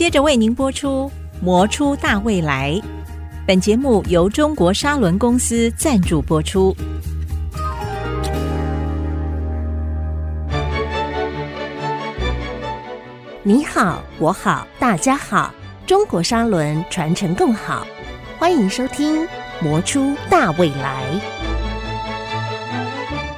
[0.00, 1.12] 接着为您播出
[1.44, 2.72] 《磨出大未来》。
[3.46, 6.74] 本节目由中国砂轮公司赞助播出。
[13.42, 15.52] 你好，我好，大家好，
[15.86, 17.86] 中国砂轮传承更好。
[18.38, 19.24] 欢迎收听
[19.60, 21.04] 《磨出大未来》。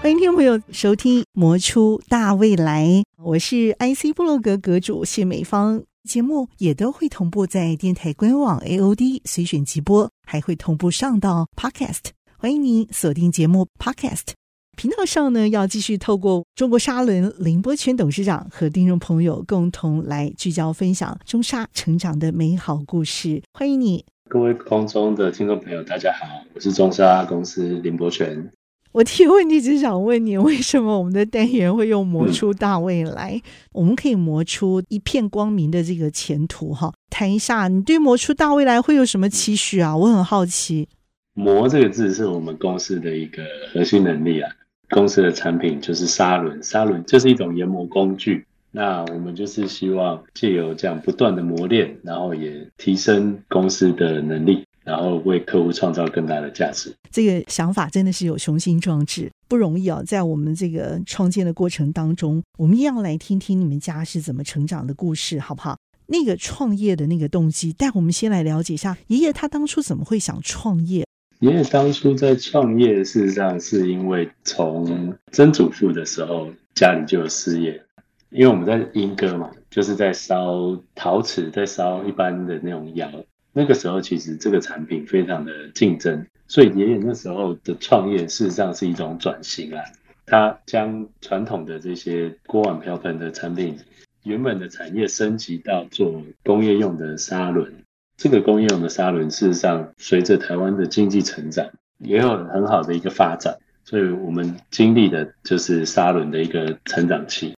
[0.00, 2.86] 欢迎听众朋友收听《魔出大未来》，
[3.16, 5.82] 我是 IC 部落格阁主谢美芳。
[6.08, 12.10] 节目也都会同步在电台官网 AOD 随选即播，还会同步上到 Podcast。
[12.36, 14.32] 欢迎您锁定节目 Podcast
[14.76, 23.40] 频道上呢，要继续透过中国沙轮林伯泉董事长和听众朋友共同来聚焦分享中沙成长的美好故事。
[23.52, 28.50] 欢迎你，各位空中的听众朋友，大家好，我是中沙公司林伯全。
[28.92, 33.32] 我提问题只想问你，为什么我们的单元会用磨出大未来？
[33.34, 36.92] 嗯、我们可以磨出一片光明的这个前途哈。
[37.08, 39.96] 谈一下，你对磨出大未来会有什么期许啊？
[39.96, 40.86] 我很好奇。
[41.32, 44.50] 磨这个字是我们公司的一个核心能力啊。
[44.90, 48.44] 公司的产品就是砂轮，砂轮就是一种研磨工具。
[48.70, 54.64] 那我们就是希望借由这样不断的磨练，然后也提升公司的能力。
[54.84, 60.02] 然后为客户创造更大的价值，这个想法真的是有雄心壮志，不容易啊！
[60.04, 65.76] 在我们这个创建的过程当中，我们要来听听你们家是怎么成长的故事，好不好？
[66.06, 71.06] 那个创业的那个动机，带我们先来了解一下爷爷他当初怎么会想创业？
[71.38, 77.80] 爷爷当初在创业，事实上是因为从曾祖父的时候家里就有事业，
[78.30, 83.08] 因为我们在莺歌嘛，就是在烧陶瓷，在烧一般的那种窑。
[83.52, 89.82] 那个时候，其实这个产品非常的竞争，所以爷爷那时候的创业事实上是一种转型啊。
[90.24, 93.76] 他将传统的这些锅碗瓢盆的产品，
[94.22, 97.70] 原本的产业升级到做工业用的砂轮。
[98.16, 101.68] 这个工业用的砂轮，事实上随着台湾的经济成长，
[101.98, 103.58] 也有很好的一个发展。
[103.84, 107.52] 所以我们经历的就是砂轮的一个成长期，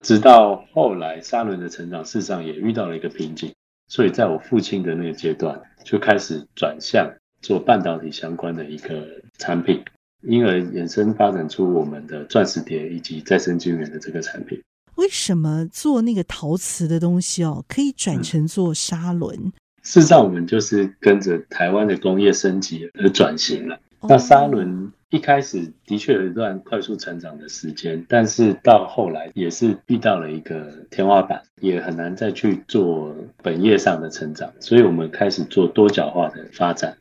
[0.00, 3.54] 直到后来砂轮的成长，事实上也遇到了一个瓶颈。
[3.88, 7.10] 所以，在我父亲的那个阶段，就开始转向
[7.40, 9.82] 做半导体相关的一个产品，
[10.22, 14.62] 因而衍生发展出我们的钻石碟以及再生晶圆的这个产品。
[14.96, 19.34] 为什么做那个陶瓷的东西哦，可以转成做砂轮？
[19.36, 23.80] 嗯，事实上，我们就是跟着台湾的工业升级而转型了。
[24.02, 24.92] 那砂轮。
[25.10, 36.98] 一开始的确有一段快速成长的时间，但是到后来也是遇到了一个天花板，也很难再去做本业上的成长，所以我们开始做多角化的发展。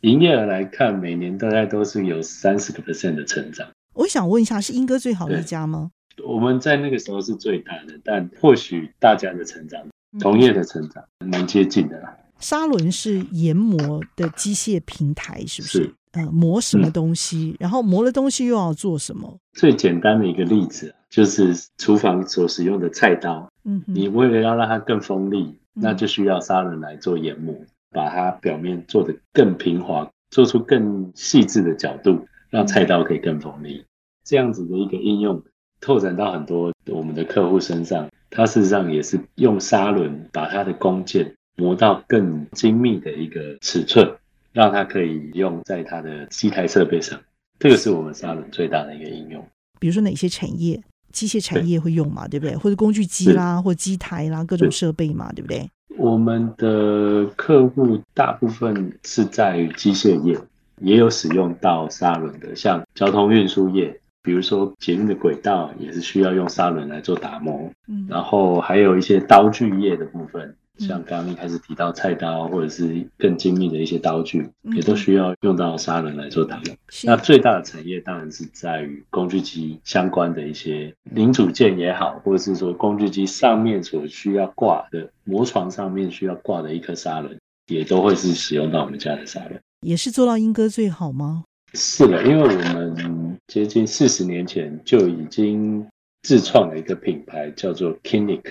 [0.00, 3.68] 营业额来看，每年大概都是有三十个 percent 的成长。
[3.92, 5.90] 我想问一下，是英哥最好的一家吗？
[6.24, 9.86] 我们在那个时候是最大的，但或许大家的成长，
[10.18, 12.16] 同业的成长蛮接近的啦。
[12.40, 15.78] 砂轮是研磨的机械平台，是不是？
[15.84, 19.38] 是呃，磨什么东西，嗯，然后磨了东西又要做什么？
[19.52, 23.48] 最简单的一个例子就是厨房所使用的菜刀。
[23.64, 25.44] 嗯，你为了要让它更锋利，
[25.76, 27.54] 嗯，那就需要砂轮来做研磨，
[27.92, 33.84] 把它表面做得更平滑，做出更细致的角度，让菜刀可以更锋利。
[34.24, 35.40] 这样子的一个应用，
[35.80, 44.10] 拓展到很多我们的客户身上，它事实上也是用砂轮把它的工件磨到更精密的一个尺寸。
[44.52, 47.16] 让它可以用在它的机台设备上，
[47.60, 49.46] 这个是我们砂轮最大的一个应用。
[49.78, 52.56] 比如说哪些产业，机械产业会用嘛，对，不对？
[52.56, 55.70] 或者工具机啦，或机台啦，各种设备嘛，对不对？
[55.96, 60.36] 我们的客户大部分是在于机械业，
[60.80, 67.70] 也有使用到砂轮的，像交通运输业，比如说捷运的轨道也是需要用砂轮来做打磨。
[67.86, 70.56] 嗯，然后还有一些刀具业的部分。
[70.80, 76.74] 像刚刚一开始提到菜刀，或者是更精密的一些刀具，也都需要用到砂轮来做打磨。
[77.04, 89.60] 那最大的产业当然是在于工具机相关的一些零组件也好，或者是说工具机上面所需要挂的磨床上面需要挂的一颗砂轮，也都会是使用到我们家的砂轮。
[89.86, 91.44] 也是做到英哥最好吗？
[91.74, 95.86] 是的，因为我们接近四十年前就已经
[96.22, 98.42] 自创了一个品牌，叫做 Kinik。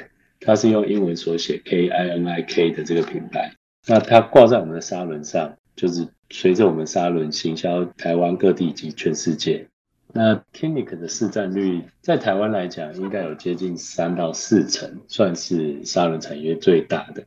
[0.50, 3.54] 它是用英文所写 K I N I K 的这个品牌，
[3.86, 9.68] 那它挂在我们的砂轮上，就是随着我们砂轮行销台湾各地及全世界。
[10.12, 17.24] 那 Kinik 的市占率在台湾来讲，应该有接近三到四成，算是砂轮产业最大的。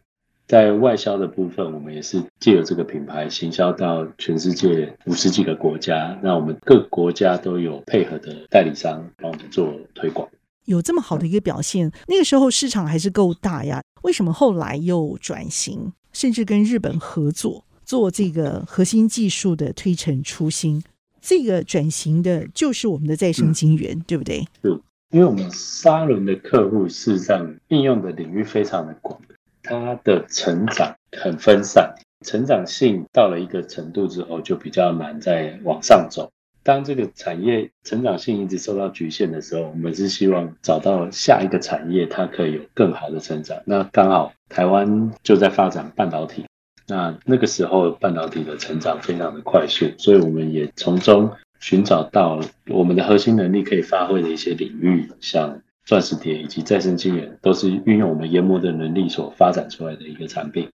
[0.48, 10.28] 在外销的部分，我们也是借由这个品牌行销到全世界五十几个国家，那我们各国家都有配合的代理商帮我们做推广。
[10.64, 13.82] 有这么好的一个表现，那个时候市场还是够大呀。
[14.02, 20.82] 为什么后来又转型，甚至跟日本合作做这个核心技术的推陈出新？
[21.20, 24.44] 这个转型的就是我们的再生晶圆，嗯、对不对？
[24.62, 24.80] 是，
[25.10, 29.20] 因为我们砂轮的客户事实上应用的领域非常的广，
[29.62, 31.94] 它的成长很分散，
[32.26, 36.32] 成长性到了一个程度之后，就比较难再往上走。
[36.64, 43.58] 当这个产业成长性一直受到局限的时候，我们是希望找到下一个产业，它可以有更好的成长。
[43.64, 46.44] 那刚好台湾就在发展半导体，
[46.86, 51.30] 那那个时候半导体的成长非常的快速，所以我们也从中
[51.60, 60.68] 寻找到我们的核心能力可以发挥的一些领域，像钻石碟以及再生晶圆，都是运用我们研磨的能力所发展出来的一个产品。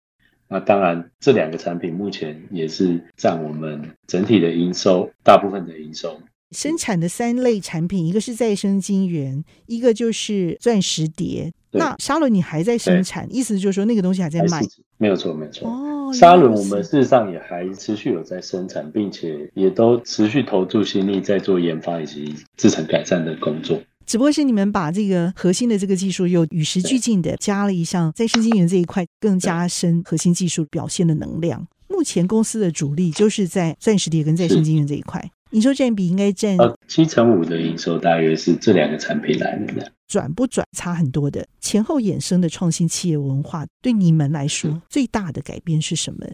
[0.48, 6.20] 那当然，这两个产品目前也是占我们整体的营收大部分的营收。
[6.52, 11.52] 生产的三类产品，一个是再生晶圆，一个就是钻石碟。
[11.72, 14.62] 那沙轮你还在生产，意思就是说那个东西还在卖？
[14.98, 15.68] 没有错，没有错。
[15.68, 23.82] 哦，沙轮我们事实上也还持续有在生产，并且也都持续投注心力在做研发以及制成改善的工作。
[24.06, 31.68] 只不过是你们把这个核心的这个技术又与时俱进的加了一项再生晶圆这一块，更加深核心技术表现的能量。
[31.88, 39.92] 目前公司的主力就是在钻石碟跟再生晶圆这一块，营收占比应该占呃七成五的营收，大约是这两个产品来的。
[40.08, 46.28] 转不转差很多的，前后衍生的创新企业文化，对你们来说最大的改变是什么？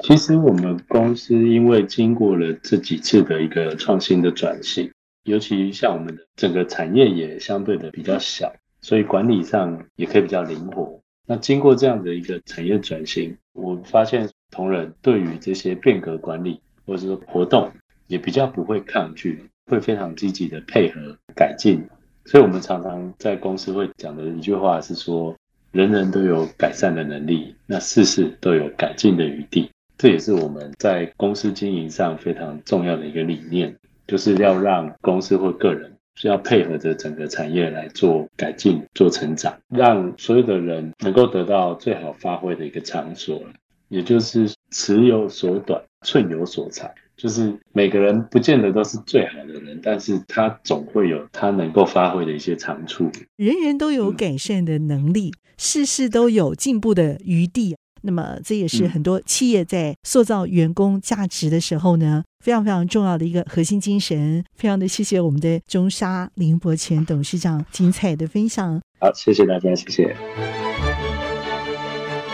[0.00, 4.90] 其实我们公司因为经过了这几次的一个创新的转型。
[5.24, 11.00] 尤其像我们的整个产业也相对的比较小，所以管理上也可以比较灵活。
[11.26, 17.72] 那经过这样的一个产业转型，我发现同仁对于这些变革管理或者说活动
[18.06, 21.82] 也比较不会抗拒，会非常积极的配合改进。
[22.26, 25.34] 所以我们常常在公司会讲的一句话是说：
[25.72, 29.70] 人人都有改善的能力，那事事都有改进的余地。
[29.96, 33.74] 这也是我们在公司经营上非常重要的一个理念。
[34.06, 43.42] 就是要让公司或个人需要配合着整个产业来做改进、做成长，让所有的人能够得到最好发挥的一个场所。
[43.88, 46.90] 也就是尺有所短，寸有所长。
[47.16, 53.08] 就是每个人不见得都是最好的人，但是他总会有他能够发挥的一些长处。
[53.36, 57.76] 人人都有改善的能力，嗯、事事都有进步的余地。
[58.06, 64.44] 那么，这也是很多企业在塑造员工价值的时候呢，非常非常重要的一个核心精神。
[64.54, 68.78] 非常的谢谢我们的中沙林伯权董事长精彩的分享。
[69.00, 70.14] 好，谢谢大家，谢谢。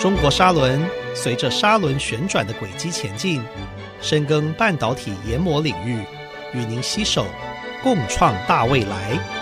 [0.00, 0.80] 中国砂轮
[1.14, 3.40] 随着砂轮旋转的轨迹前进，
[4.00, 5.98] 深耕半导体研磨领域，
[6.52, 7.26] 与您携手
[7.82, 9.39] 共创大未来。